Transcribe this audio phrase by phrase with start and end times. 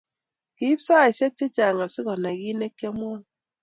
[0.57, 3.19] Kiib saishek che chang asikonai kit ne kimwoe